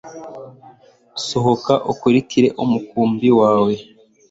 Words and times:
sohoka 1.25 1.73
ukurikire 1.91 2.47
umukumbi 2.63 3.29
wawe 3.39 3.73